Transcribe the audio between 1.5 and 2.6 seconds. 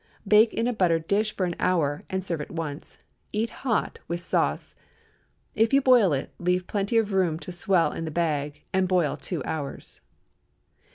hour, and serve at